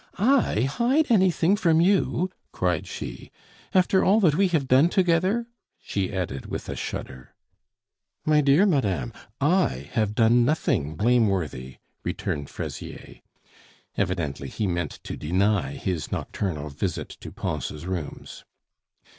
[0.17, 3.29] "I hide anything from you!" cried she
[3.71, 5.45] "after all that we have done together!"
[5.79, 7.35] she added with a shudder.
[8.25, 13.19] "My dear madame, I have done nothing blameworthy," returned Fraisier.
[13.95, 18.43] Evidently he meant to deny his nocturnal visit to Pons' rooms.